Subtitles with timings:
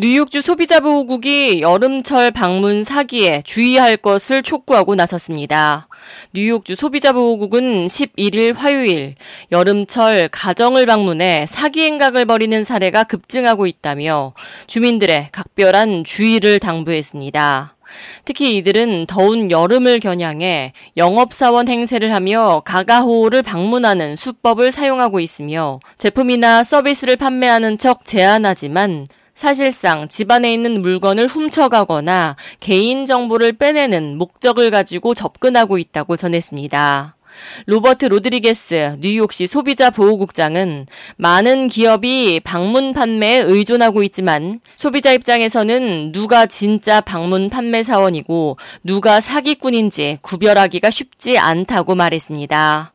[0.00, 5.88] 뉴욕주 소비자보호국이 여름철 방문 사기에 주의할 것을 촉구하고 나섰습니다.
[6.32, 9.16] 뉴욕주 소비자보호국은 11일 화요일
[9.50, 14.34] 여름철 가정을 방문해 사기 행각을 벌이는 사례가 급증하고 있다며
[14.68, 17.74] 주민들의 각별한 주의를 당부했습니다.
[18.24, 27.16] 특히 이들은 더운 여름을 겨냥해 영업사원 행세를 하며 가가호를 방문하는 수법을 사용하고 있으며 제품이나 서비스를
[27.16, 29.06] 판매하는 척 제안하지만
[29.38, 37.14] 사실상 집안에 있는 물건을 훔쳐가거나 개인 정보를 빼내는 목적을 가지고 접근하고 있다고 전했습니다.
[37.66, 40.86] 로버트 로드리게스 뉴욕시 소비자 보호국장은
[41.18, 50.18] 많은 기업이 방문 판매에 의존하고 있지만 소비자 입장에서는 누가 진짜 방문 판매 사원이고 누가 사기꾼인지
[50.20, 52.92] 구별하기가 쉽지 않다고 말했습니다.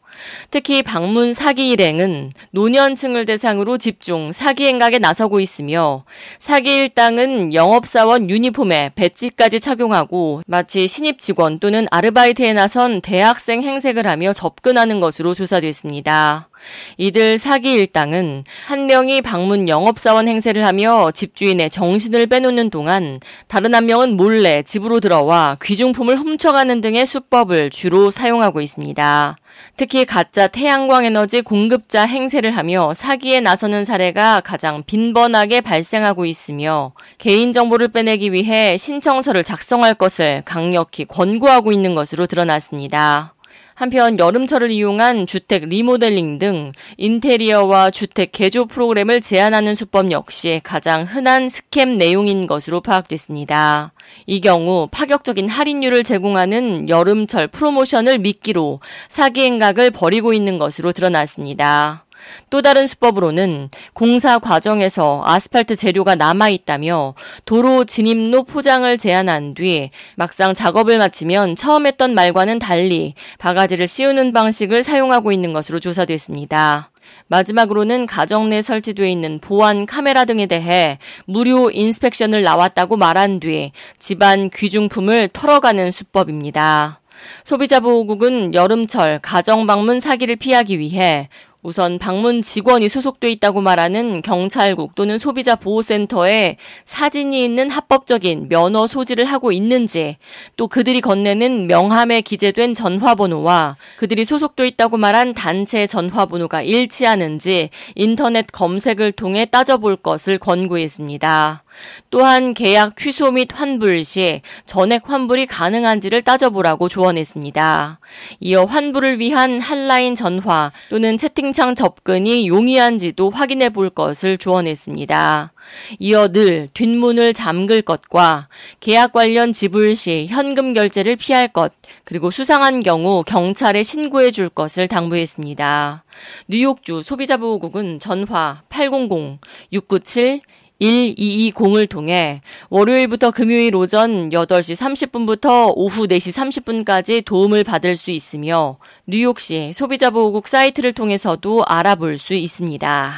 [0.52, 6.05] 특히 방문 사기 일행은 노년층을 대상으로 집중 사기 행각에 나서고 있으며
[6.39, 14.33] 사기 일당은 영업사원 유니폼에 배지까지 착용하고 마치 신입 직원 또는 아르바이트에 나선 대학생 행색을 하며
[14.33, 16.50] 접근하는 것으로 조사됐습니다.
[16.97, 23.86] 이들 사기 일당은 한 명이 방문 영업사원 행세를 하며 집주인의 정신을 빼놓는 동안 다른 한
[23.86, 29.38] 명은 몰래 집으로 들어와 귀중품을 훔쳐가는 등의 수법을 주로 사용하고 있습니다.
[29.75, 37.88] 특히 가짜 태양광 에너지 공급자 행세를 하며 사기에 나서는 사례가 가장 빈번하게 발생하고 있으며 개인정보를
[37.89, 43.33] 빼내기 위해 신청서를 작성할 것을 강력히 권고하고 있는 것으로 드러났습니다.
[43.76, 51.50] 한편 여름철을 이용한 주택 리모델링 등 인테리어와 주택 개조 프로그램을 제안하는 수법 역시 가장 흔한
[51.50, 53.94] 스캠 내용인 것으로 파악됐습니다.
[54.26, 58.80] 이 경우 파격적인 할인율을 제공하는 여름철 프로모션을 미끼로
[59.10, 62.06] 사기 행각을 벌이고 있는 것으로 드러났습니다.
[62.50, 67.14] 또 다른 수법으로는 공사 과정에서 아스팔트 재료가 남아 있다며
[67.46, 74.83] 도로 진입로 포장을 제한한 뒤 막상 작업을 마치면 처음 했던 말과는 달리 바가지를 씌우는 방식을
[74.83, 76.89] 사용하고 있는 것으로 조사됐습니다.
[77.28, 84.50] 마지막으로는 가정 내 설치되어 있는 보안 카메라 등에 대해 무료 인스펙션을 나왔다고 말한 뒤 집안
[84.50, 87.00] 귀중품을 털어가는 수법입니다.
[87.45, 91.30] 소비자보호국은 여름철 가정 방문 사기를 피하기 위해
[91.64, 99.24] 우선 방문 직원이 소속돼 있다고 말하는 경찰국 또는 소비자 보호센터에 사진이 있는 합법적인 면허 소지를
[99.24, 100.18] 하고 있는지
[100.58, 109.14] 또 그들이 건네는 명함에 기재된 전화번호와 그들이 소속돼 있다고 말한 단체 전화번호가 일치하는지 인터넷 검색을
[109.14, 111.64] 통해 따져볼 것을 권고했습니다.
[112.10, 118.00] 또한 계약 취소 및 환불 시 전액 환불이 가능한지를 따져보라고 조언했습니다.
[118.42, 125.53] 이어 환불을 위한 한라인 전화 또는 채팅 창 접근이 용이한지도 확인해 볼 것을 조언했습니다.
[125.99, 128.50] 이어 늘 뒷문을 잠글 것과
[128.80, 131.71] 계약 관련 지불 시 현금 결제를 피할 것,
[132.03, 136.03] 그리고 수상한 경우 경찰에 신고해 줄 것을 당부했습니다.
[136.50, 140.41] 뉴욕주 소비자보호국은 전화 800-697
[140.83, 148.77] 1220을 통해 월요일부터 금요일 오전 8시 30분부터 오후 4시 30분까지 도움을 받을 수 있으며
[149.07, 153.13] 뉴욕시 소비자보호국 사이트를 통해서도 알아볼 수 있습니다.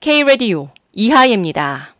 [0.00, 1.94] K-Radio 이하예입니다.